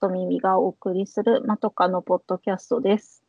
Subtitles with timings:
[0.00, 3.22] と耳がお送りするまとかのポッドキャストです。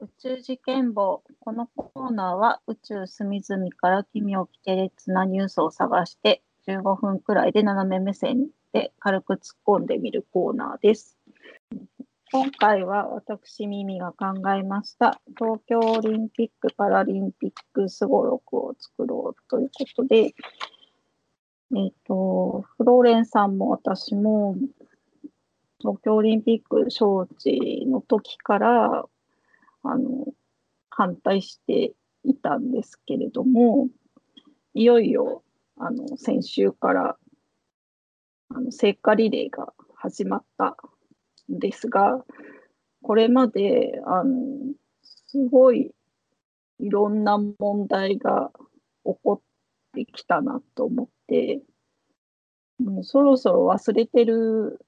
[0.00, 1.22] 宇宙事件簿。
[1.40, 11.16] このコーナーは宇宙隅々から奇妙奇天烈なニュースを探して15分くらいで斜め目線で軽く突っ込んでみるコーナーです。
[12.32, 20.34] 今回は私耳が考えました東京オリンピック・パラリンピックすごろくを作ろうということで、
[21.74, 24.56] えっ、と、フローレンさんも私も
[25.78, 29.04] 東京オリンピック招致の時から
[29.82, 30.26] あの
[30.90, 31.92] 反対して
[32.24, 33.88] いたんですけれども、
[34.74, 35.42] いよいよ
[35.76, 37.16] あの先週から
[38.50, 40.76] あの聖火リレーが始まった
[41.52, 42.24] んですが、
[43.02, 45.92] これまであのすごい
[46.78, 48.50] いろんな問題が
[49.04, 49.40] 起こっ
[49.92, 51.15] てきたなと思って、
[52.78, 54.80] もうそろそろ忘れてる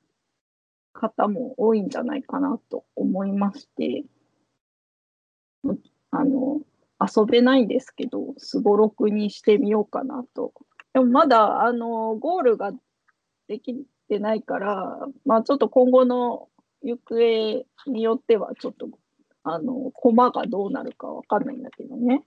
[0.92, 4.04] 方も多いんじゃないかなと思いまして、
[6.10, 6.60] あの
[7.00, 10.52] 遊べないんですけど、すごろくにしてみようかなと。
[10.92, 12.72] でもまだあのゴールが
[13.46, 16.48] できてないから、まあ、ちょっと今後の
[16.82, 18.88] 行方によっては、ちょっと
[19.44, 22.22] あの駒がどうなるかわかんないんだけどね。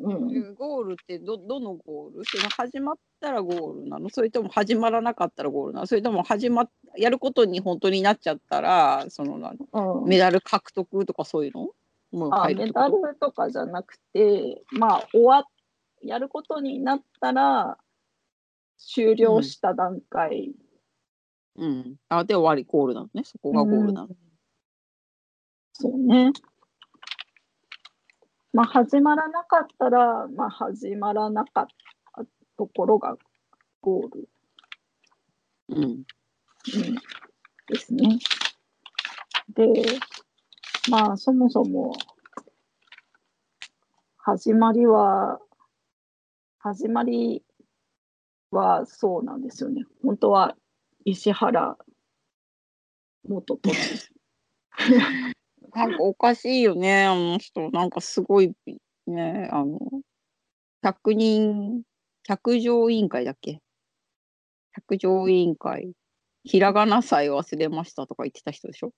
[0.00, 2.24] うん、ゴールってどどのゴール？
[2.24, 4.08] その始まったらゴールなの？
[4.08, 5.86] それとも始まらなかったらゴールなの？
[5.86, 10.08] それとも始まっやることに本当になっちゃったらそのなうん。
[10.08, 11.68] メダル獲得とかそういうの？
[12.10, 12.72] もうあメダル
[13.20, 15.44] とかじゃなくて、まあ、終わ
[16.02, 17.78] やることになったら
[18.78, 20.52] 終了した段階、
[21.56, 21.94] うん。
[22.08, 23.22] あで終わりゴールなのね。
[23.24, 24.08] そこがゴールなの。
[24.08, 24.16] うん。
[25.74, 26.32] そうね。
[28.52, 31.66] まあ、始まらなかったら、まあ、始まらなかっ
[32.14, 32.24] た
[32.58, 33.16] ところが
[33.80, 34.28] ゴール、
[35.70, 35.82] うん。
[35.84, 36.04] うん、
[37.68, 38.18] ですね。
[39.54, 39.64] で、
[40.90, 41.92] まあ、そもそも、
[44.18, 45.40] 始まりは、
[46.58, 47.42] 始まり
[48.50, 49.84] はそうなんですよね。
[50.04, 50.54] 本当は
[51.04, 51.76] 石原
[53.24, 54.12] 元都知事。
[55.74, 57.04] なんかおかしいよね。
[57.04, 58.52] あの人なんかすごい
[59.06, 59.48] ね。
[59.52, 59.78] あの
[60.82, 61.82] 100人
[62.28, 63.60] 100条委員会だっけ
[64.88, 65.92] ？100条委員会。
[66.44, 68.92] ひらがなさえ忘れましたとか言ってた人でしょ、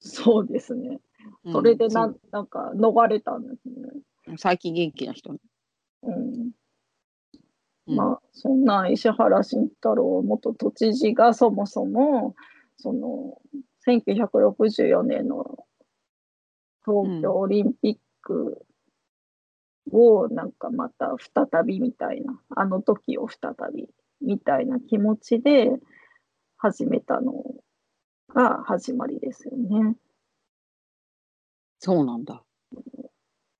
[0.00, 0.98] そうですね。
[1.44, 3.74] うんそれでな,、そなんか逃れたんですね。
[4.28, 5.38] う最近元気な人ね、
[6.02, 6.50] うん。
[7.86, 7.96] うん。
[7.96, 12.34] まあそんな石原慎太郎元都知事がそもそも
[12.76, 13.40] その
[13.86, 15.66] 1964年の
[16.84, 18.64] 東京オリンピック
[19.90, 23.88] をなんかまた再びみたいな、あの時を再び
[24.20, 25.70] みたいな気持ちで
[26.56, 27.32] 始めたの
[28.34, 29.96] が始まりですよね。
[31.78, 32.44] そうなんだ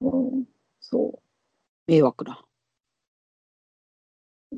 [0.01, 0.45] うん、
[0.81, 2.45] そう迷惑だ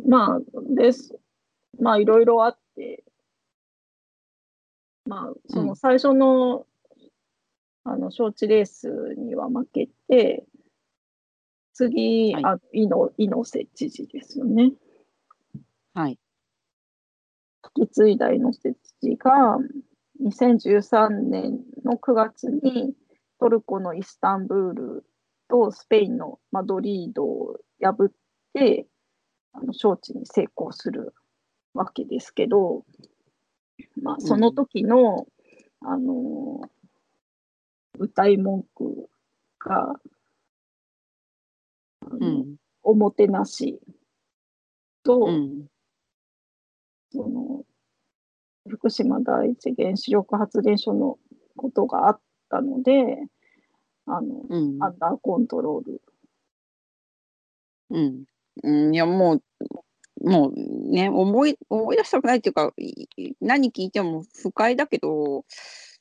[0.07, 0.41] まあ、
[0.75, 1.19] です。
[1.81, 3.05] まあ、いろいろあって、
[5.06, 6.66] まあ、そうのん最初の、
[7.84, 10.44] あの、招致レースには負けて、
[11.75, 12.44] 次、はい。
[12.44, 14.72] あ猪猪瀬知事ですよね。
[15.92, 16.19] はい。
[17.76, 19.59] 引き継いだ猪瀬知事が、
[20.22, 22.94] 2013年の9月に
[23.41, 25.04] トルコのイスタンブール
[25.48, 28.12] とスペインのマドリードを破っ
[28.54, 28.86] て、
[29.53, 31.15] あの招致に成功する
[31.75, 32.84] わけですけど、
[34.03, 35.27] まあ、その時の、
[35.81, 36.62] あの
[37.99, 39.09] 歌い文句
[39.59, 40.01] が、
[42.11, 42.57] うん。
[42.83, 43.81] おもてなし
[45.03, 45.67] と、うん。
[47.11, 47.65] その
[48.69, 51.19] 福島第一原子力発電所の
[51.57, 52.21] ことがあっ
[52.51, 53.27] たので、
[54.07, 54.83] あのうん。
[54.83, 56.03] アンダーコントロール。
[57.91, 58.25] うん。
[58.63, 58.95] うん。
[58.95, 59.43] いやもう
[60.25, 60.53] もう
[60.91, 63.07] ね思い思い出したくないっていうかい
[63.41, 65.45] 何聞いても不快だけど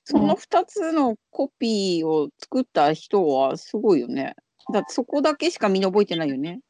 [0.05, 4.35] その2つのコピーを作った人はすごいよね。
[4.73, 6.61] だってそこだけしか見覚えてないよね。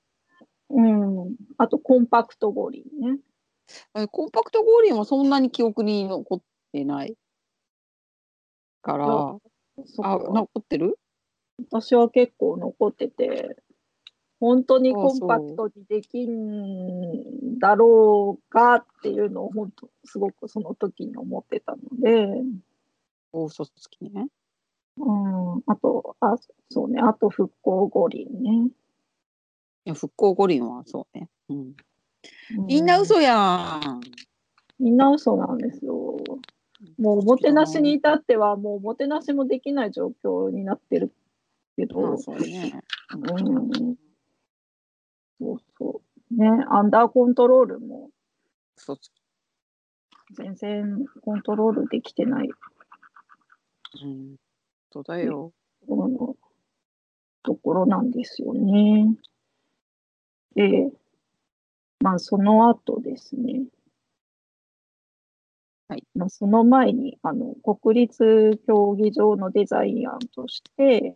[0.69, 3.19] うん、あとコンパクト五輪ね。
[3.94, 6.42] あコンパクト五輪もそんなに記憶に残っ
[6.72, 7.16] てない。
[8.81, 9.39] から、そ
[10.04, 11.00] あ、こ残ってる？
[11.72, 13.56] 私は結構残ってて、
[14.39, 22.27] 本当にコンパクトにできんだろうかっていうのを本当すごくその時に思ってたので、
[23.31, 24.27] 大嘘つきね。
[24.97, 26.35] うん、あと、あ、
[26.69, 28.69] そうね、あと復興五輪ね。
[29.85, 31.29] いや復興五輪はそうね。
[31.50, 31.74] うん。
[32.68, 34.01] みんな嘘やん。
[34.79, 36.18] みんな嘘なんですよ。
[36.97, 41.13] もうおもてなしに至っては、もうおもてなしもできない状況になってる
[41.77, 42.79] けど、まあそうね。
[43.13, 43.95] うん、
[45.44, 46.01] そうそ
[46.31, 46.36] う。
[46.36, 48.10] ね、アンダーコントロールも
[48.75, 48.98] そう
[50.36, 52.50] 全然コントロールできてない
[54.04, 54.36] うん。
[54.92, 55.51] そうだよ。
[55.81, 56.36] ところの
[57.44, 59.16] ところなんですよね。
[60.56, 60.92] で、
[62.00, 63.66] まあその後ですね。
[65.89, 66.04] はい。
[66.16, 71.16] まあ、その前にあの国立競技場のデザイン案として、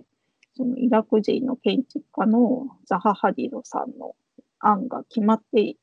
[0.57, 4.15] そのイラク人の建築家のザハ・ハディドさんの
[4.59, 5.77] 案が決まって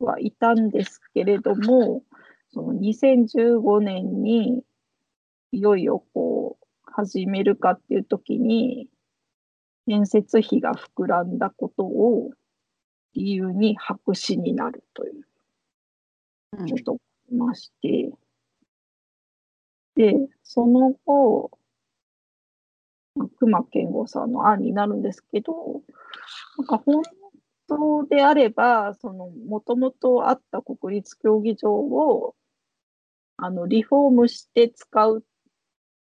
[0.00, 2.02] はいたんですけれども、
[2.50, 4.64] その2015年に
[5.52, 8.88] いよいよこう始めるかっていう時に
[9.86, 12.30] 建設費が膨らんだことを
[13.14, 15.26] 理由に白紙になるという
[16.52, 16.66] うん。
[16.68, 18.10] ことがありまして、
[19.96, 21.55] で、その後、まあ
[23.38, 25.82] 熊健吾さんの案になるんですけど、
[26.58, 27.02] なんか本
[27.68, 32.34] 当であれば、その、もともとあった国立競技場を、
[33.36, 35.24] あの、リフォームして使う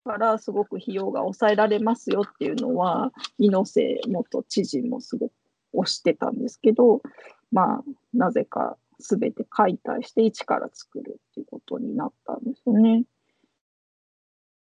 [0.05, 5.33] から、すごく費用が抑えられますよっていうのは、猪瀬元知事もすごく
[5.75, 7.03] 推してたんですけど、
[7.51, 13.05] まあ、なぜか全て解体して一から作るっていうことになったんですよね。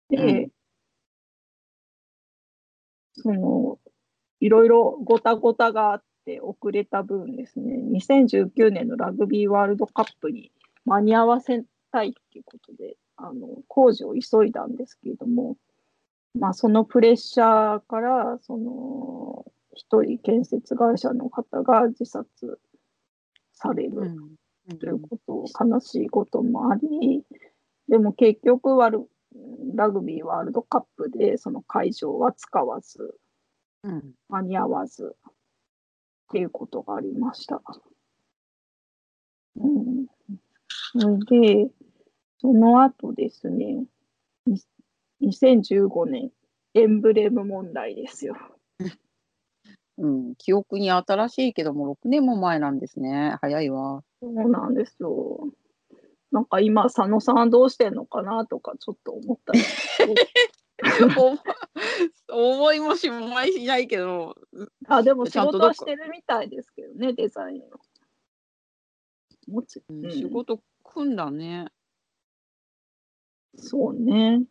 [0.09, 0.50] で、
[3.21, 3.80] その、
[4.39, 10.51] いろいろごたごたがあって遅れた分ですね、2019年のラグビーワールドカップに
[10.86, 15.57] 間に合わせたいっていうことで、あの、工事を急いだんですけれども、
[16.38, 22.60] まあ、そのプレッシャーから、その、一人建設会社の方が自殺
[23.54, 24.77] されるうん。
[24.77, 27.24] ということ、悲しいこともあり、
[27.88, 29.10] でも結局はル
[29.79, 33.15] ラグビーワールドカップでその会場は使わず、
[33.83, 35.31] うん間に合わずっ
[36.33, 37.61] ていうことがありました。
[39.55, 40.07] うん、
[40.99, 41.71] それで、
[42.39, 43.85] その後ですね、
[44.45, 44.61] に
[45.21, 46.31] 2015年、
[46.73, 48.35] エンブレム問題ですよ。
[49.97, 53.37] うん、記憶に新しいけども6年も前なんですね。
[53.39, 54.03] 早いわ。
[54.21, 55.49] そうなんですよ。
[56.31, 59.59] なんか今、佐野さんはどうしてんのかなとかちょっと思ったり
[62.31, 64.35] 思いもしもまいしないけど、
[64.87, 67.65] あ、でも仕事はしてるみたいですけどね、デザインの。
[67.65, 67.71] うん
[70.05, 71.69] うん仕事組んだね。
[73.55, 74.43] そうね。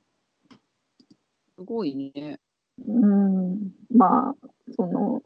[1.56, 2.40] すごいね。
[2.84, 3.70] うん。
[3.94, 4.34] まあ、
[4.72, 5.22] その、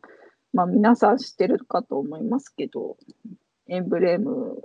[0.52, 2.98] まあ皆さん知ってるかと思いますけど、
[3.66, 4.62] エンブレムうん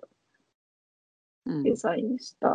[1.63, 2.47] デザインした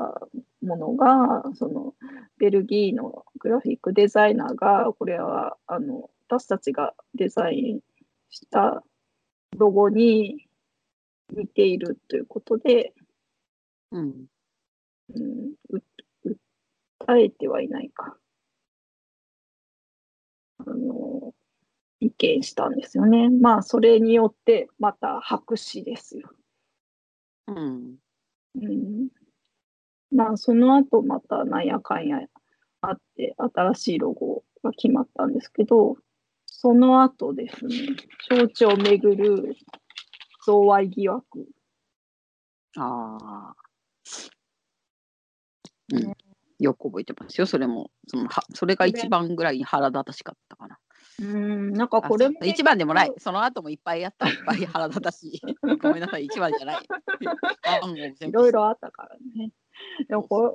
[0.62, 1.94] ものが、その
[2.38, 7.80] ベルギーのグラフィックデザイナーが、これはあの私たちがデザイン
[8.30, 8.82] した
[9.56, 10.46] ロゴに
[11.30, 12.92] 似ているということで、
[13.90, 14.26] うん
[15.14, 15.82] うん、う
[17.06, 18.16] 訴えてはいないか。
[20.58, 21.34] あの、
[22.00, 23.28] 意見したんですよね。
[23.28, 26.30] まあ、それによって、また白紙ですよ。
[27.48, 28.01] うん
[28.54, 29.08] うん。
[30.10, 32.18] まあ、その後、またなんやかんや
[32.82, 35.96] あって、新しいロゴが決まったんですけど、
[36.46, 37.96] その後ですね、
[38.30, 39.56] 招致をめぐる
[40.44, 41.48] 贈賄疑惑。
[42.76, 43.54] ああ。
[45.92, 46.14] うん、
[46.58, 47.90] よく覚えてますよ、それも。
[48.06, 50.78] そのはそれが一番ぐらい腹立たしかったかな。
[51.20, 53.12] うん、なんかあこれも一番でもない。
[53.18, 54.28] その後もいっぱいやった。
[54.28, 55.40] いっぱい腹立たしい。
[55.82, 56.76] ごめんなさい、一番じゃない。
[58.28, 59.52] いろいろあったからね。
[60.08, 60.54] でもこれ、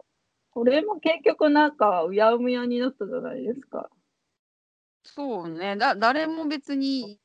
[0.52, 3.90] これも結局なんかうやむやになったじゃないですか。
[5.04, 5.76] そうね。
[5.78, 7.20] だ誰も別に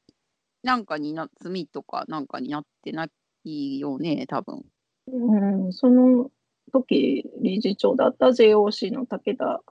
[0.63, 3.09] なんかにな罪とかなんかになってな
[3.45, 4.63] いよね、多分。
[5.07, 5.37] う
[5.69, 6.31] ん、その
[6.73, 9.63] 時理事長だった JOC の武田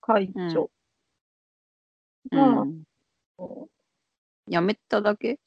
[0.00, 0.70] 会長
[2.32, 2.84] うが、ん、
[4.48, 5.38] やめただけ？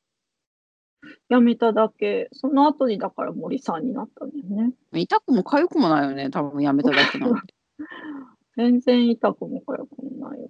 [1.30, 4.74] 辞めただけ、その後にだから森さんになったんだよね。
[4.94, 7.54] 痛くも痒くもないよね、多分やめただけなんて。
[8.58, 10.50] 全然痛くも痒くもないよ。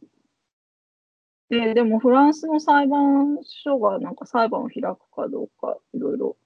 [1.50, 6.38] で、でもフランスの裁判所がなんか裁判を開くかどうかいろいろ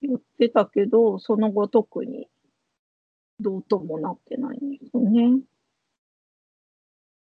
[0.00, 2.28] 言ってたけど、その後特に
[3.40, 5.40] どうともなってないんですよね。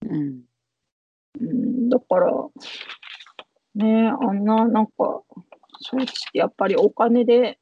[0.04, 0.51] うん。
[1.40, 2.32] うん、だから、
[3.76, 5.24] ねあんな、なんか、
[5.82, 7.60] 招致ってやっぱりお金で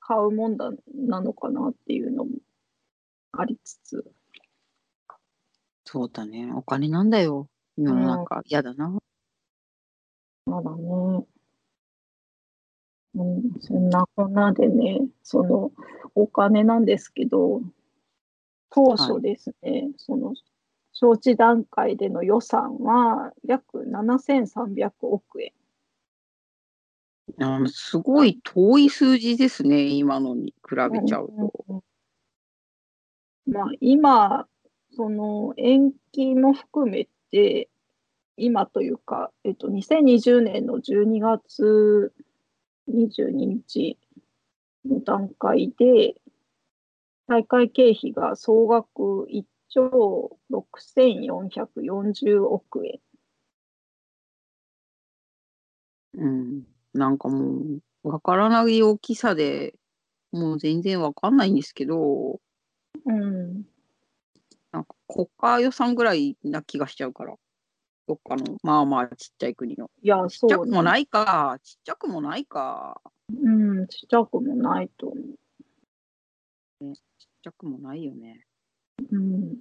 [0.00, 2.30] 買うもんだなのかなっていうのも
[3.32, 4.04] ありつつ。
[5.84, 6.52] そうだね。
[6.54, 7.48] お金なんだよ。
[7.76, 8.42] 世の中。
[8.46, 8.98] 嫌、だな。
[10.46, 11.26] まだね。
[13.14, 15.70] うん、そんなこんなでね、その
[16.14, 17.60] お金なんですけど、
[18.70, 20.34] 当初ですね、はい、その
[20.92, 25.52] 招致段階での予算は約7300億円。
[27.40, 31.64] あすごい遠い数字ですね、今のに比べちゃうと。
[31.68, 34.46] うんうん、まあ、今、
[34.94, 37.68] その延期も含めて、
[38.36, 42.12] 今というか、えっと、2020年の12月
[42.90, 43.98] 22日
[44.84, 46.14] の段階で、
[47.28, 53.00] 大会経費が総額1兆6440億円。
[56.14, 56.62] うん、
[56.92, 59.74] なんかもう、わからない大きさで
[60.30, 62.40] もう全然わかんないんですけど、
[63.06, 63.64] うん。
[64.72, 67.34] なんか国家予算ぐらいな気がしちゃうから。
[68.08, 69.90] どっかの、まあまあちっちゃい国の。
[70.02, 71.58] いや、そう、ね、ちっちゃくもないか。
[71.62, 73.00] ちっちゃくもないか。
[73.30, 75.20] うん、ちっちゃくもないと思
[76.80, 76.84] う。
[76.84, 77.02] ね、ちっ
[77.42, 78.44] ちゃくもないよね。
[78.98, 79.58] うん。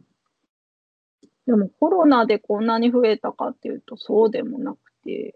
[1.45, 5.35] でもコロナでこんなに増えたかっていうとそうでもなくて、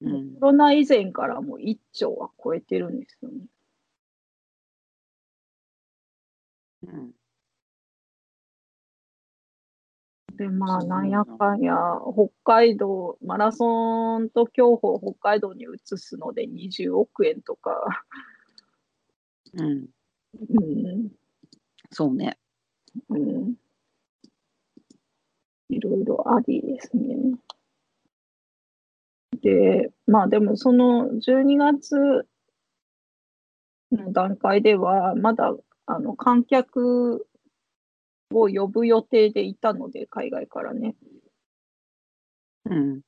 [0.00, 3.46] うん、コロナ以前からも1兆は超えてるんですよね。
[6.82, 7.12] うん
[10.36, 11.74] で、まあ、なんやかんや、
[12.12, 18.04] 北海道、マラソンと競歩を北海道に移すので20億円とか。
[19.54, 19.86] うん。
[20.50, 21.08] うん。
[21.92, 22.38] そうね。
[23.08, 23.54] うん。
[25.68, 27.16] いろいろありですね。
[29.42, 32.26] で、まあでもその12月
[33.92, 35.54] の段階では、まだ
[35.86, 37.26] あの観客
[38.32, 40.94] を呼ぶ予定でいたので、海外からね。
[42.64, 43.02] うん。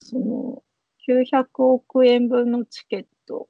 [0.00, 0.62] その、
[0.98, 3.48] 900億円分のチケット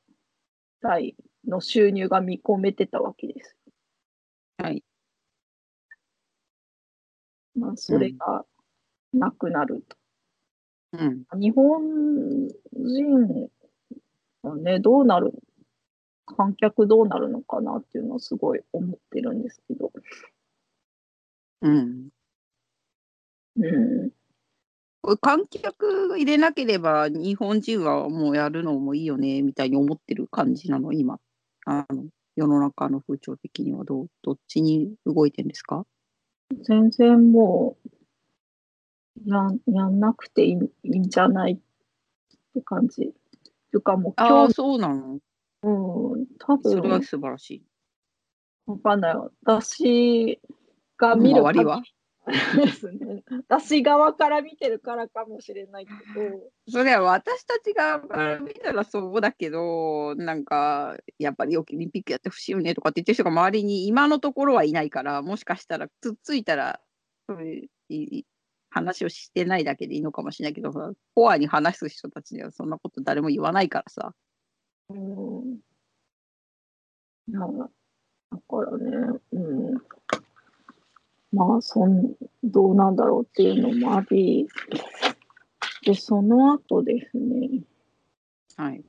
[0.80, 3.55] 代の収入が見込めてたわけです。
[4.58, 4.82] はい。
[7.54, 8.44] まあ、それが
[9.12, 9.96] なくなると。
[10.92, 11.04] う
[11.36, 11.82] ん、日本
[12.72, 13.50] 人
[14.42, 15.32] はね、どうなる、
[16.26, 19.92] 観客どうなるのかなっていうのはすごい思ってるんですけど。
[21.62, 22.08] うん。
[23.56, 24.10] うん。
[25.20, 31.20] 観客入れなければ日本人はもうやるのもいいよねみたいに思ってる感じなの、今。
[31.66, 35.84] あの世の中の風潮的にはどうどっちに動いてるんですか？
[36.62, 37.76] 全然も
[39.26, 41.56] うややんなくていいいいんじゃないっ
[42.54, 43.14] て感じ。
[43.72, 45.18] というかもう今日そうなの？
[45.62, 47.62] うん、多分それは素晴らしい。
[48.66, 49.16] わかんない。
[49.44, 50.40] 私
[50.98, 51.82] が見る限りは
[52.26, 53.22] ですね。
[53.48, 56.50] 私側から見てるからかもしれないけど。
[56.68, 66.80] それは私たち側から見たらそうだけど、なんか、やっぱりオリンピックやってほしいよねとかって言ってる人が周りに今のところはいないから、もしかしたらつっついたら、
[67.28, 67.70] そうい
[68.20, 68.24] う
[68.70, 70.72] 話をしてないだけでいいのかもしれないけど、
[71.14, 74.12] コアに話す人たちにはそんなこと誰も言わないからさ。
[74.90, 75.58] うん。
[77.28, 77.50] だか
[78.52, 79.78] らね、うん。
[81.32, 82.14] まあそん、
[82.44, 84.46] どうなんだろうっていうのもあり、
[85.84, 87.62] で、その後ですね。
[88.56, 88.84] はい。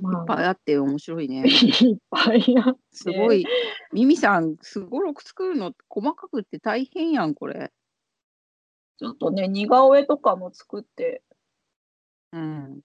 [0.00, 1.44] まあ、いっぱいあって面白いね。
[1.46, 2.80] いっぱいあって。
[2.92, 3.44] すごい。
[3.92, 7.72] ミミさん、すごろく作るの細かくって大変やん、これ。
[8.98, 11.22] ちょっとね、似顔絵とかも作って、
[12.32, 12.80] うん。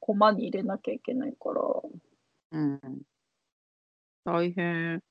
[0.00, 1.62] コマに入れなきゃいけないから。
[2.52, 3.02] うん。
[4.24, 5.02] 大変。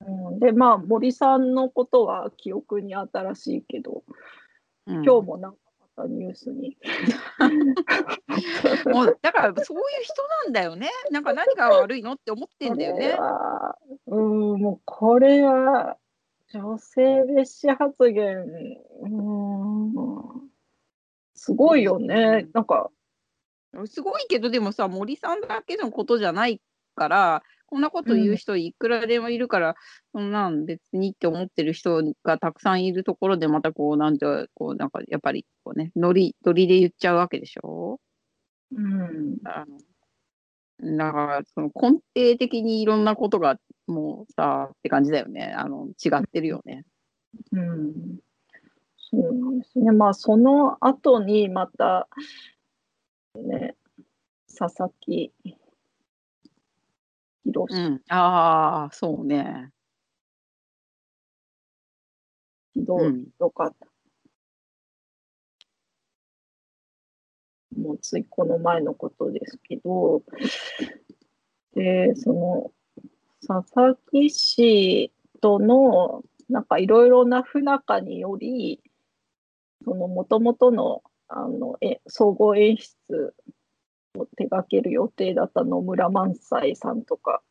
[0.00, 4.02] うん、で、まあ、森さんのことは記憶に新しいけど、
[4.86, 5.58] うん、今日もなんか
[5.96, 6.76] またニュースに。
[8.92, 10.90] もうだからそういう人なんだよね。
[11.10, 13.16] なんか何が悪いのって思ってんだよね。
[14.06, 15.96] うん、もうこれは
[16.52, 18.46] 女性蔑視発言、
[19.02, 20.50] うん、
[21.34, 22.48] すごいよね。
[22.52, 22.90] なんか。
[23.86, 26.62] すごいけど、でもさ、森さんだけのことじゃない
[26.94, 29.74] から、こんなこと言う人いくらでもいるから、
[30.12, 38.00] そんなん別にって思ってる人がたくさんいるところでまたこうなんてこうなんかやっぱりこうねノリノリで言っちゃうわけでしょ？
[38.74, 39.64] うん、あ
[40.80, 46.84] のだからその根底的にいろんなことがもうさって感じだよねあの違ってるよね。
[47.52, 48.18] うん、
[48.96, 49.92] そうですね。
[49.92, 52.08] まあ、その後にまた、
[53.34, 53.76] ね、
[54.48, 55.32] 佐々木
[57.46, 58.02] 宏うん。
[58.08, 59.70] ああ、そうね。
[62.74, 63.26] ひどいうん。
[63.38, 63.72] とか、
[67.76, 70.22] もうついこの前のことですけど、
[71.74, 72.72] で、その、
[73.46, 78.80] 佐々木氏との、なんかいろいろな不仲により、
[79.84, 83.34] その元々の、あの、え、総合演出
[84.18, 87.42] を手掛ける予定だった野村萬斎さんとか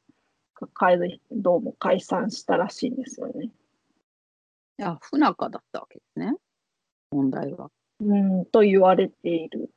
[1.31, 3.45] どうも解散したらしいんですよね。
[3.45, 6.33] いや、不仲だったわけですね。
[7.11, 7.69] 問題は。
[7.99, 9.69] うん、と言われている。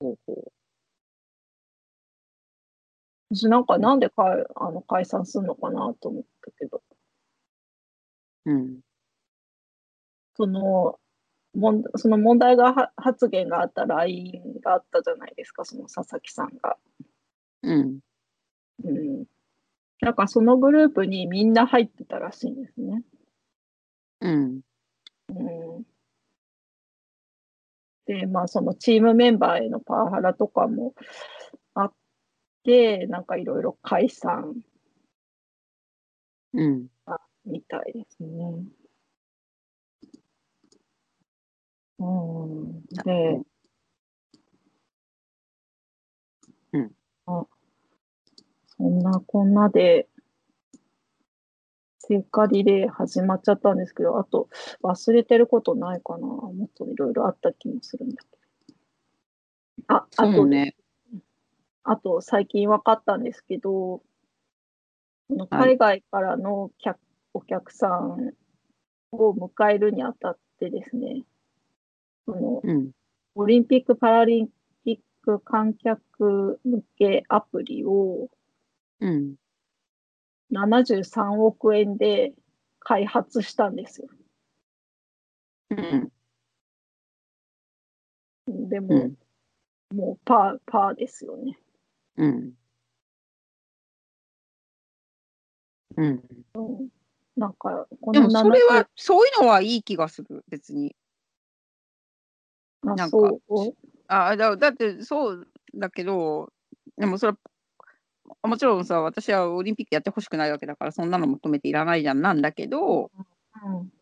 [0.00, 0.52] ほうほ
[3.30, 6.82] 私なんかなんでかいあの解散するのかなと思ったけど、
[8.46, 8.52] う。
[8.52, 8.80] うん。
[10.36, 10.98] その、
[11.96, 16.76] その問題がは発言があった LINE があったじゃないですか、その佐々木さんが。
[17.62, 17.98] うん。
[18.84, 19.24] うん。
[20.00, 23.02] なんかそのグループにみんな入ってたらしいんですね。
[24.20, 24.60] うん。
[25.30, 25.32] う
[25.80, 25.84] ん。
[28.06, 30.94] で、まあそのチームメンバーへのパワハラとかも
[31.74, 31.92] あっ
[32.64, 34.54] て、なんかいろいろ解散
[36.52, 36.88] うん。
[37.44, 38.64] みたいですね。
[41.98, 42.82] うん。
[43.04, 43.40] で、
[46.72, 46.92] うん。
[47.26, 47.46] あ、
[48.66, 50.08] そんなこんなで、
[51.98, 54.48] 聖火リレー始まっちゃったんですけど、あと
[54.82, 56.26] 忘れてることないかな？
[56.26, 58.28] もっといろいろあった気もするんだけ
[59.88, 59.94] ど。
[59.96, 60.76] あ、あとね。
[61.82, 64.02] あと最近分かったんですけど、
[65.50, 66.98] 海外からの客
[67.34, 68.34] お客さん
[69.12, 71.24] を迎えるにあたってですね、
[72.26, 72.90] そのうん。
[73.36, 74.48] オリンピック・パラリン
[74.84, 78.28] ピック観客向けアプリを
[79.00, 79.36] うん。
[80.52, 82.32] 73億円で
[82.78, 84.08] 開発したんですよ。
[85.70, 86.10] うん。
[88.68, 89.96] でも、うん。
[89.96, 91.58] もうパー、パーですよね。
[92.16, 92.52] うん。
[95.96, 96.22] うん。
[96.54, 96.88] うん、
[97.36, 100.94] なんか、こでのもそれは70、そういうのはいい気がする、別に。
[102.82, 103.18] あ、なんか。
[104.08, 106.52] あだだってそうだけど、
[106.96, 113.10] でもそれは、もちろんさ、私はオリンピックやってほしくないわけだから、そんなの求めていらないじゃんなんだけど、
[113.64, 113.92] うん、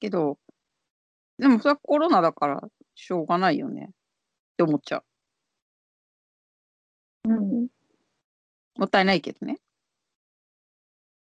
[0.00, 0.38] けど、
[1.38, 3.94] でもそれはコロナだからしょうがないよねっ
[4.56, 4.98] て思っちゃ
[7.24, 7.28] う。
[7.28, 7.68] うん。
[8.76, 9.58] もったいないけどね。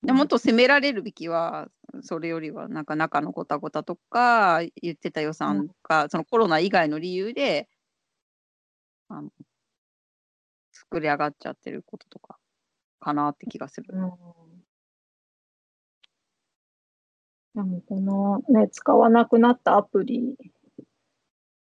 [0.03, 1.67] でもっと責められるべきは、
[2.01, 7.67] それよりはなんか中のごたごたとか、言ってた予算が、そのコロナ以外の理由で、
[9.09, 9.29] あの
[10.71, 12.37] 作り上がっちゃってることとか
[12.99, 13.93] かなって気がする。
[13.93, 14.11] うん
[17.55, 20.37] でもこのね、使わなくなったアプリ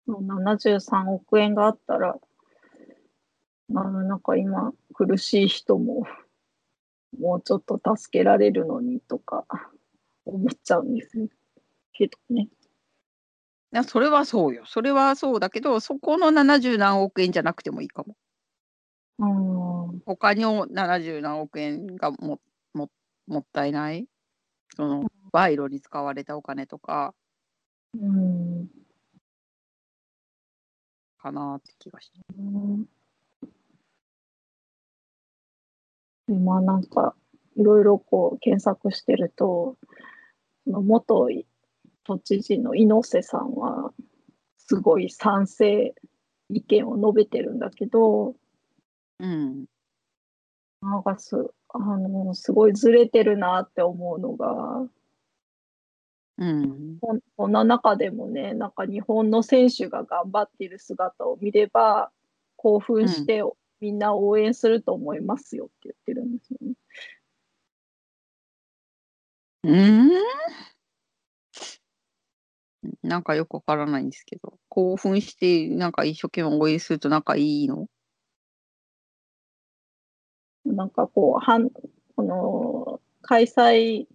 [0.08, 2.15] の73億円があったら、
[3.69, 6.05] まあ、なんか今苦しい人も
[7.17, 9.45] もうちょっと助けられるのにとか
[10.26, 11.28] 思っちゃうんです
[11.93, 12.43] けどね。
[12.43, 14.63] いやそれはそうよ。
[14.65, 18.15] それはそうだけど、そこの70何億円じゃなくてもいいかも。
[19.19, 22.39] うん他にも70何億円がも
[22.74, 22.89] も
[23.28, 24.08] もったいない？
[24.76, 27.13] その賄賂に使われたお金とか
[27.93, 28.67] うん
[31.17, 32.19] かなって気がして。
[32.38, 32.86] うん
[36.30, 37.15] 今なんか
[37.56, 39.78] いろいろこう検索してると、
[40.65, 41.28] その元
[42.04, 43.92] 都知事の猪瀬さんは
[44.58, 45.94] すごい賛成
[46.50, 48.36] 意見を述べてるんだけど、
[49.20, 49.65] うん。
[50.82, 51.36] なんかす
[51.70, 54.88] あのすごいずれてるなって思うのが、
[56.38, 56.98] うん
[57.36, 62.12] こんな中でもね、なんか日本の選手が頑張っている姿を見れば、
[62.56, 63.44] 興奮して、
[63.82, 66.74] みんな応援すると思いますよって言ってるんですよね。
[69.63, 70.10] うん？
[73.04, 77.88] なんかよくわからないんですけど、興奮して、なんか一生懸命応援すると仲いいの？
[80.65, 84.06] なんかこう、はんこの開催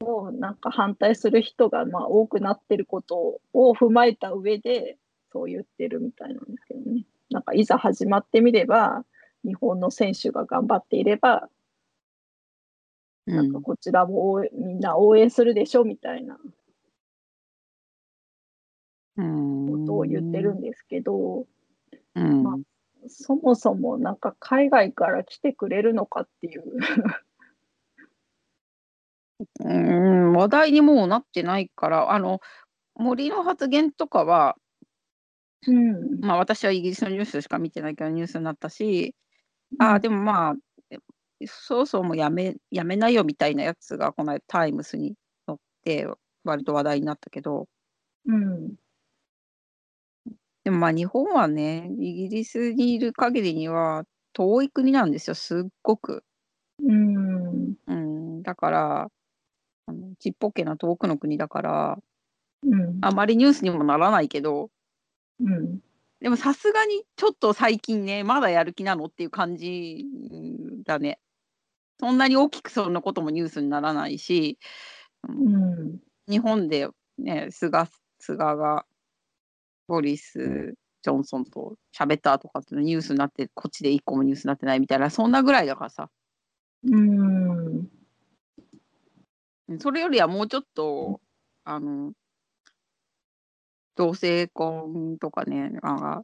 [0.00, 4.98] をなんか反対する人がまあ多くなってることを踏まえた上で、
[5.32, 7.04] そう言ってるみたいなんですけどね。
[7.30, 9.04] なんかいざ始まってみれば、
[9.44, 11.48] 日本の選手が頑張っていれば、
[13.26, 16.36] うなんかこちらもみんな応援するでしょみたいな
[19.16, 19.22] こ
[19.86, 21.46] とを言ってるんですけど、
[22.14, 22.42] うん。
[22.42, 22.56] まあ
[23.08, 26.62] そもそもなんか海外から来てくれるのかっていう。
[29.60, 32.40] うん、話題にもうなってないから、あの、
[32.94, 34.56] 森の発言とかは、
[35.66, 36.20] うん。
[36.20, 39.14] まあ私はイギリスのニュースしか見てないけどニュースになったし、
[39.78, 40.54] ああ、でもまあ、
[40.90, 40.98] え
[41.46, 45.14] そろそろもうやめ、やめなよみたいなやつがこの間タイムスに
[45.46, 46.08] 載って
[46.44, 47.68] 割と話題になったけど、
[48.26, 48.76] うん。
[50.64, 56.24] でもまあ日本はね、イギリスにいる限りには遠い国なんですよ、すっごく。
[56.82, 57.74] うん。
[57.86, 59.08] うん、だから、
[59.86, 61.98] あのちっぽけな遠くの国だから、
[62.62, 62.98] うん。
[63.02, 64.70] あまりニュースにもならないけど、
[65.40, 65.80] うん。
[66.20, 71.18] でもさすがにちょっと最近ね、まだやる気なのっていう感じうんだね。
[71.98, 74.58] そんなに大きくそんなこともニュースにならないし、
[75.28, 75.98] うん。
[76.28, 77.86] 日本でね、菅
[78.18, 78.86] 菅が
[79.88, 86.10] ボリス・ジョンソンと喋ったとかってニュースになって、こっちで一個もニュースになってないみたいな、そんなぐらいだからさ。
[86.84, 87.88] うん。
[89.80, 91.20] それよりはもうちょっと、
[91.64, 92.12] あの、
[93.96, 96.22] 同性婚とかね、あ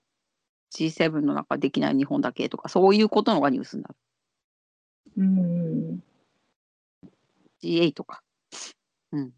[0.75, 3.97] G7 の中できない日本だけとか、そういうことのがニュースになる。
[5.17, 6.03] うん。
[7.63, 8.23] G8 とか、
[9.13, 9.33] うん。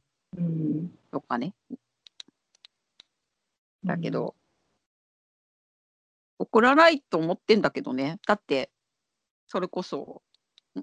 [1.11, 1.55] とかね。
[3.85, 4.35] だけど、
[6.39, 8.19] 怒らないと思ってんだけどね。
[8.27, 8.71] だって、
[9.47, 10.23] それこそ、
[10.77, 10.83] ん？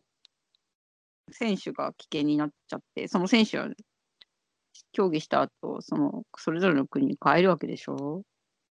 [1.32, 3.68] 選手が危険になっちゃって、その選手は
[4.92, 8.24] 競技した後、その、それぞれの国に帰るわけでしょ？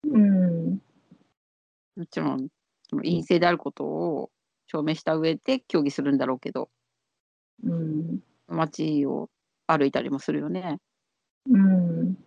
[0.04, 0.82] うん。
[1.95, 2.48] もちろん、
[2.89, 4.32] その陰性であることを
[4.67, 6.69] 証明した上で競技するんだろうけど、
[7.63, 8.19] うん。
[8.48, 9.30] 街を
[9.67, 10.80] 歩いたりもするよね。
[11.50, 12.13] うん。
[12.13, 12.19] だ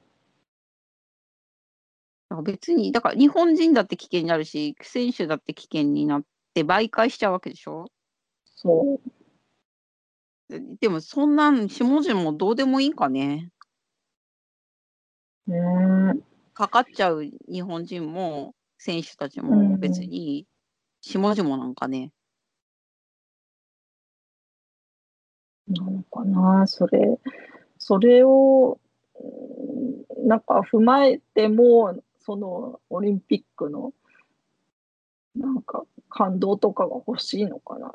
[2.31, 6.23] から別に、だから日本人だって危険になるし、選手だって危険になっ
[6.55, 7.87] て媒介しちゃうわけでしょ？
[8.55, 9.01] そ
[10.49, 13.49] ででもそんなん下々もどうでもいいんかね。
[16.55, 20.47] かかっちゃう日本人も選手たちうもん別に
[21.01, 22.13] 下々なんかね。
[25.69, 27.19] なのかな、それ。
[27.79, 28.79] それを、
[29.15, 33.93] うんなんか踏まえても、そのオリンピックの、
[35.35, 37.93] なんか感動とかが欲しいのかな。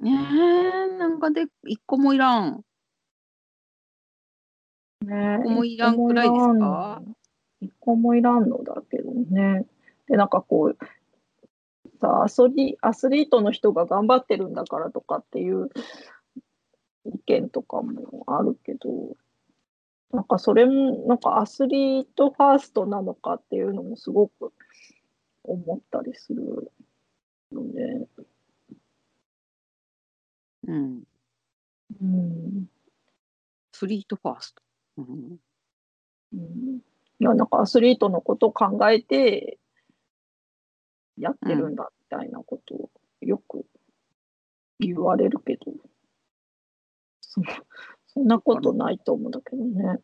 [0.00, 0.12] ね
[0.94, 2.64] え、なんかで一個もいらん。
[5.04, 7.02] ね一個もいらんくらいですか？
[7.60, 8.62] 一個もいらんの？
[8.64, 9.66] だけどね。
[10.08, 10.78] で、なんかこう、
[12.00, 15.70] さアスリアスリートの人が頑張ってるんだからとかっていう
[17.06, 19.16] 意見とかもあるけど、
[20.12, 24.52] なんかそれも、なんかアスリートファーストなのかっていうのもすごく
[25.42, 26.72] 思ったりする
[27.52, 28.06] ので、
[30.66, 31.02] うん。
[32.00, 32.66] うん。
[33.72, 34.63] スリートファースト。
[34.96, 35.36] うん、
[36.34, 36.80] うん
[37.20, 39.58] いや、なんかアスリートのことを考えて
[41.16, 43.64] やってるんだみたいなことをよく
[44.80, 45.72] 言われるけど、
[47.20, 47.40] そ
[48.06, 50.00] そんなことないと思うんだけどね。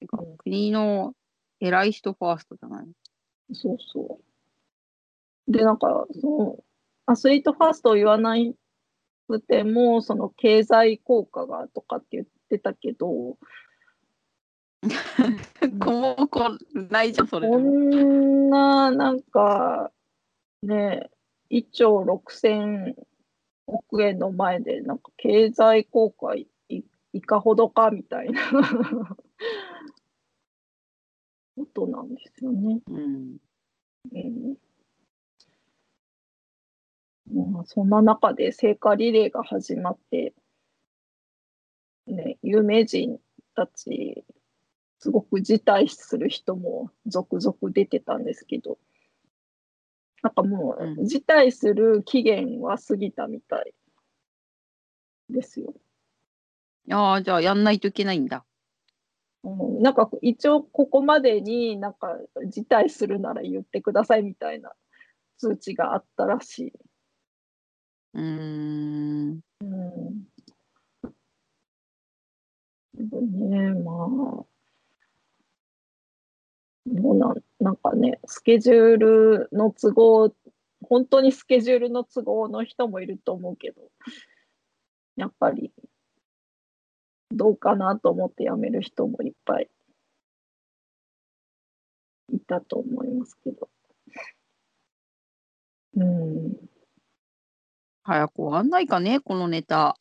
[0.00, 1.14] てか国の
[1.60, 2.86] 偉い人ファーストじゃない？
[3.54, 4.18] そうそ
[5.48, 5.52] う。
[5.52, 6.64] で、なんか、その
[7.06, 8.54] アスリートファーストを言わない
[9.28, 13.38] くても、その経済効果がとかって言ってたけど、
[15.80, 17.68] ここないじゃん、 それでこも。
[17.70, 19.92] んな、なんか、
[20.62, 21.10] ね、
[21.50, 22.94] 1兆6000
[23.66, 26.48] 億円の前で、なんか経済効果い
[27.12, 28.40] いかほどかみたいな
[31.56, 32.80] ことなんですよね。
[32.88, 33.38] うん。
[34.12, 34.56] うん
[37.32, 40.32] まあ、そんな中で聖火リレーが始まって、
[42.06, 43.18] ね、有名人
[43.54, 44.24] たち、
[45.06, 48.76] すごく辞退する人も続々出てたんですけど、
[50.20, 53.72] なんかもうう、辞退する期限は過ぎたみたい
[55.30, 55.74] ですよ。
[56.90, 58.44] ああ、じゃあやんないといけないんだ。
[59.44, 64.72] うん、なんか一応ここまでになんか辞退するなら言ってくださいみたいな
[65.38, 66.72] 通知があったらしい。
[68.14, 69.40] うーん。
[69.60, 70.26] うん。
[72.96, 74.55] でもね、まあ、
[76.86, 80.34] どうなん、なんかね、スケジュールの都合、
[80.82, 83.82] 本当にスケジュールの都合の人もいると思うけど、
[85.16, 85.72] やっぱり、
[87.32, 89.68] どうかなと思って辞める人もいっぱい
[92.32, 93.68] いたと思いますけど。
[95.94, 96.56] うん。
[98.04, 99.96] 早く終わんないかね、このネタ。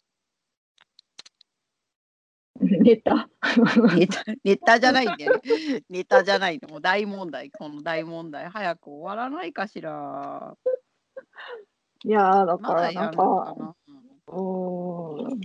[2.84, 3.30] ネタ
[3.96, 5.42] ネタ、ネタじゃないんだよね。
[5.90, 6.70] ネタじゃないの。
[6.70, 8.48] もう大問題、この大問題。
[8.50, 10.56] 早く終わらないかしら。
[12.04, 13.76] いやーだまからなんか。
[14.28, 15.42] うーん。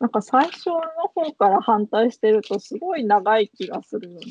[0.00, 0.80] なんか最初の
[1.14, 4.26] 方から反対してるとすごい長い気がするよね。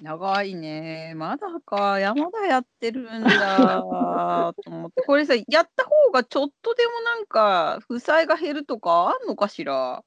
[0.00, 1.12] 長いね。
[1.16, 1.98] まだか。
[2.00, 4.52] 山田やってるんだ。
[4.64, 5.02] と思って。
[5.02, 10.02] これさ、やった方がちょっとでもなんか、負債が減るとかあんのかしら？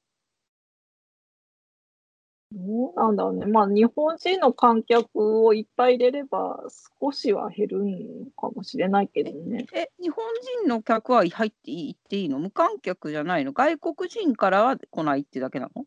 [2.52, 3.46] どうなんだろうね。
[3.46, 6.62] まあ日本人の観客をいっぱい入れれば
[7.00, 9.66] 少しは減るんかもしれないけどね。
[9.74, 10.24] え、日本
[10.62, 12.38] 人の客は入っていい行っていいの？
[12.38, 13.52] 無観客じゃないの？
[13.52, 15.84] 外国人からは来ないってだけなの？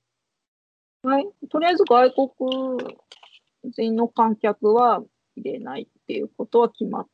[1.09, 1.27] はい。
[1.49, 2.97] とりあえず外国
[3.71, 5.01] 人の観客は
[5.37, 7.07] 入れないっていうことは決まっ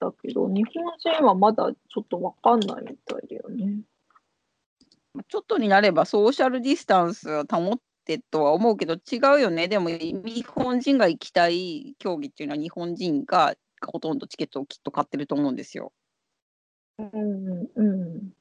[0.00, 3.80] たけど、日本人はまだちょっとわかんないみたいだよね。
[5.12, 9.68] まあちょっとになればソーシャルディスタンスを保ってとは思うけど違うよね。
[9.68, 15.92] でも日本人が行きたい競技っていうのは日本人がほとんどチケットをきっと買ってると思うんですよ。
[16.98, 18.32] うんうん。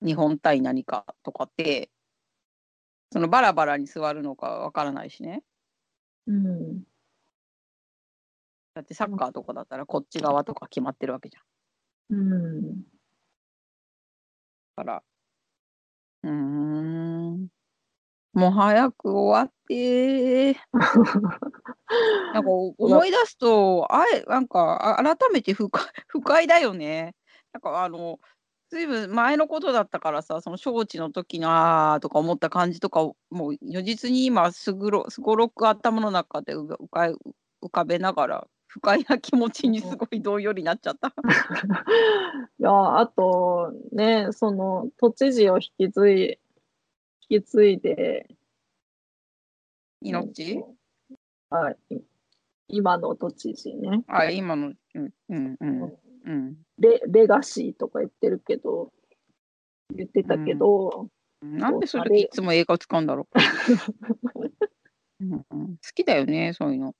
[0.00, 1.90] 日本対何かとかって、
[3.12, 5.44] そのバラバラに座るのかわからないしね。
[6.26, 6.82] うん。
[8.74, 12.16] だってサッカーとかだったらこっち側とか決まってるわけじゃん。
[12.16, 12.82] うん。
[12.82, 12.84] だ
[14.76, 15.02] から、
[16.22, 17.48] うーん、
[18.34, 20.54] もう早く終わって、
[22.32, 27.14] なんかお思い出すと、あえ、なんかあ改めて不快 不快だよね。
[27.52, 28.18] なんかあの、
[28.70, 37.00] ずいぶん前のことだったからさ、その招致の時のあーとか思った感じとかを、もう如実に今すぐろ、すごろく頭の中でうが浮か
[37.62, 41.12] 浮かべながら、不快な気持ちにすごいどんよりなっちゃった。
[42.58, 46.38] いや、あとね、その都知事を引き継い
[47.30, 48.28] 引き継いで、
[50.00, 50.62] 命？
[51.50, 51.76] はい、
[52.68, 55.82] 今の都知事ね、あ、今の、うん、うん、うん、
[56.24, 56.56] うん。
[56.78, 58.92] レレガシーとか言ってるけど、
[59.94, 61.08] 言ってたけど、
[61.42, 63.38] なんでそれでいつも映画を使うんだろう。
[65.20, 66.94] うんうん、好きだよね、そういうの。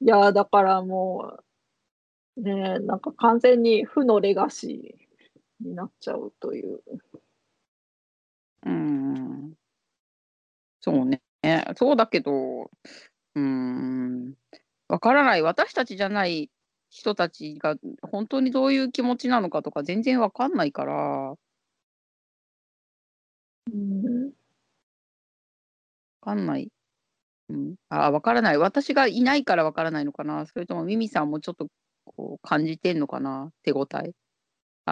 [0.00, 1.38] いや、だからも
[2.36, 6.80] う、ね、なんか完全に負のレガシーになっちゃうという。
[8.62, 9.54] うん。
[10.80, 11.20] そうね。
[11.76, 12.70] そうだけど、
[13.34, 14.34] うん。
[14.88, 15.42] わからない。
[15.42, 16.50] 私たちじゃない
[16.90, 21.36] 人たちが本当にどういう気持ちなのかとか全然わかんないから、
[23.70, 24.32] うん、わ
[26.20, 26.70] かんない。
[27.50, 28.58] うん、あ、わからない。
[28.58, 30.46] 私がいないからわからないのかな。
[30.46, 31.68] それともミミさんもちょっと
[32.06, 33.52] こう感じてんのかな。
[33.64, 34.12] 手応え。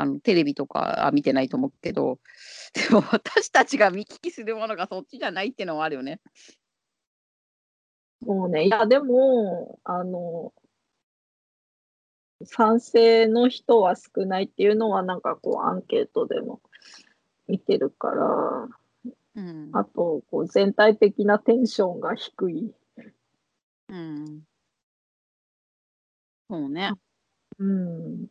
[0.01, 2.19] あのテレビとかあ見てないと思うけど、
[2.89, 6.21] でも私たちが見聞きするものがそっちじゃないっていうのはあるよね。
[8.25, 10.53] そうね、いや、でも、あの、
[12.45, 16.61] 賛成の人は少ないっていうのは、なんかこう、アンケートでも
[17.47, 18.69] 見てるから、
[19.37, 19.71] うん。
[19.73, 22.75] あと、こう、全体的なテンションが低い。
[23.89, 24.43] うん。
[26.49, 26.93] そうね。
[27.59, 28.27] うん。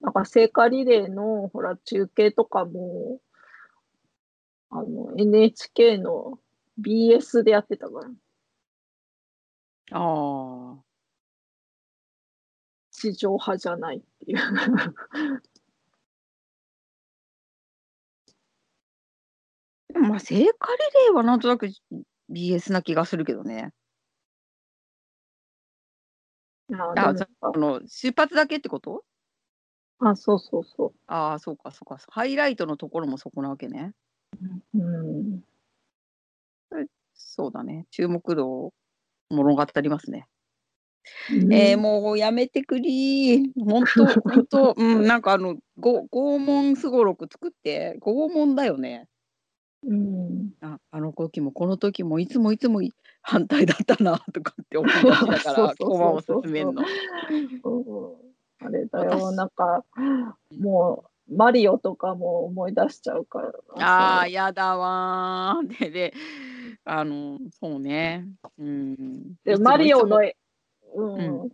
[0.00, 3.20] なんか聖火リレーの、ほら、中継とかも、
[4.70, 6.38] あの、NHK の
[6.80, 8.10] BS でやってたから、
[9.90, 10.84] ああ。
[12.90, 14.38] 地上波じゃないっていう。
[19.92, 21.68] でもまあ聖火リレーはなんとなく
[22.30, 23.72] BS な気がするけどね。
[26.70, 26.92] あ
[27.40, 29.04] あの出発だけってこと？
[30.00, 31.98] あ、そうそうそああ、そうか、そうか。
[32.08, 33.92] ハイライトのところもそこなわけね。
[34.74, 34.78] う。
[34.78, 35.40] うん。
[37.14, 37.86] そうだね。
[37.90, 38.72] 注目度を
[39.30, 40.26] 物語りますね。
[41.30, 43.52] えー、もうやめてくりー。
[43.64, 49.08] 本当 本当うん、なんかあの、ご拷問すごろく作って、拷問だよね。
[49.84, 50.52] うん。
[50.60, 56.82] ああの時もこの時もいつもいつもい反対だったなとかって思い出しなが そうらそう駒を進めるの。
[57.64, 58.27] うん
[58.60, 59.84] あれだよ、私なんか、
[60.58, 63.52] もう、マリオとかも思い出しちゃうから。
[63.84, 65.78] ああ、やだわー。
[65.78, 66.14] で、で、
[66.84, 68.26] あの、そうね。
[68.58, 69.34] うん。
[69.44, 70.34] で、マリオのい、
[70.94, 71.50] うん、う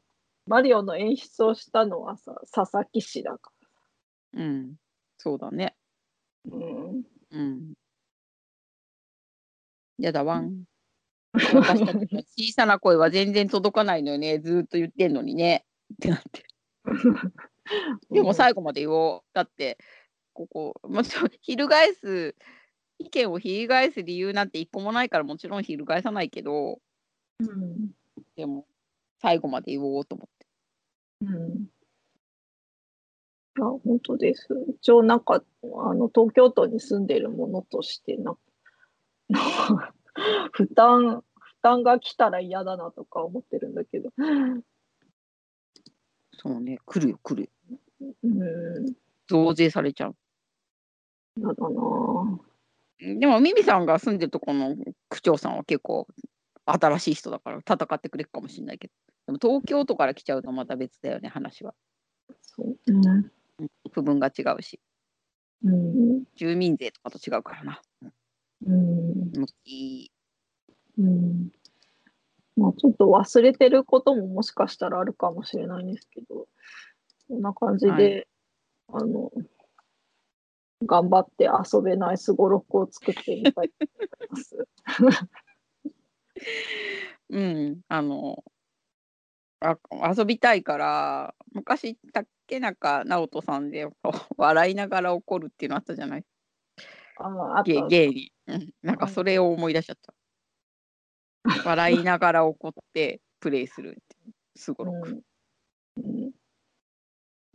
[0.46, 4.74] マリオの演出をしたのはさ、佐々木氏だかつもうん。
[5.18, 5.74] そうだね。
[6.46, 6.56] ら。
[6.56, 7.02] うん。
[7.32, 7.74] うん。
[9.98, 10.64] やだわん。
[11.32, 14.38] 私たちの小さな声は全然届かないのよね。
[14.38, 15.64] ずーっと言ってんのにね。
[15.94, 16.44] ってなって。
[18.10, 19.22] でも最後まで言おう。
[19.32, 19.78] だって、
[20.32, 22.34] ここ、もちろん、翻す、
[22.98, 26.80] 意見を翻す理由なんて一個もないから、もちろん翻さないけど、
[27.40, 27.90] うん。
[28.36, 28.66] でも、
[29.20, 30.46] 最後まで言おうと思って。
[31.22, 31.68] うん。
[33.56, 34.48] いや、本当です。
[34.68, 38.36] 一応、なんか、あの、東京都に住んでるものとしてな、
[40.52, 44.10] 負担、負担が来たら嫌だなとか思ってるんだけど。
[46.44, 48.10] そうね、来るよ、来るよ。
[48.22, 48.94] うん。
[49.26, 50.16] 増税されちゃう。
[51.38, 54.76] 嫌だなでも、ミミさんが住んでるとこの
[55.08, 56.06] 区長さんは結構
[56.66, 58.92] 新しい人だから戦ってくれるかもしれないけど、
[59.26, 61.74] でも東京都から来ちゃうとまた別だよね、話は。
[62.42, 62.76] そう。
[62.86, 63.30] うん。
[63.90, 64.78] 区分が違うし、
[65.64, 66.24] うん。
[66.36, 67.80] 住民税とかと違うからな。
[68.66, 69.30] うん。
[69.32, 70.12] 向き
[70.98, 71.50] うん。
[72.56, 76.46] まあ、ちょっと忘れてることももしかしたらあるかもしれないんですけど、
[77.28, 78.28] こんな感じで、
[78.88, 79.32] はあの、
[80.82, 84.68] 頑張って遊べないすごろくを作ってみたいと思います。
[87.30, 88.44] うん、あの、
[89.60, 89.78] あ
[90.16, 93.88] 遊びたいから、昔、竹中直人さんで
[94.36, 96.24] 笑いながら怒るっていうのあったじゃない？
[97.16, 98.32] ああ、あゲと、ゲイに。
[98.46, 100.13] うん、なんかそれを思い出しちゃった。
[101.64, 104.16] 笑いながら怒ってプレイするって。
[104.56, 105.22] すごろく。
[105.96, 106.04] うん。
[106.04, 106.32] うん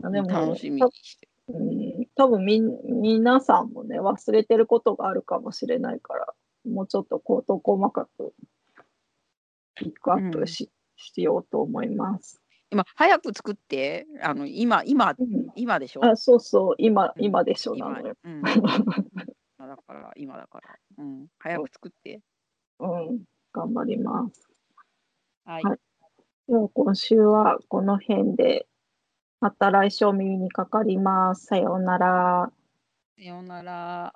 [0.01, 1.55] あでも、楽しみにしてる。
[1.55, 1.61] う
[2.01, 8.33] ん、多分みん皆さんもね忘れてることがあるかもしれないからもうちょっとこうと細かく
[9.75, 12.41] ピックアップし,、しようと思います。
[12.71, 16.05] 今、早く作って、あの今、今、うん、今でしょ？
[16.05, 18.15] あそうそう今うん今でしょな今のよ。
[18.23, 18.41] うん、
[19.57, 20.79] 今だから、今だから。
[20.97, 22.21] うん、早く作って。
[22.79, 24.49] うん、頑張ります。
[25.45, 25.63] はい。
[25.63, 25.79] はい
[26.49, 28.65] では今週はこの辺で
[29.39, 31.45] また来週お耳にかかります。
[31.45, 32.51] さようなら。
[33.15, 34.15] さようなら。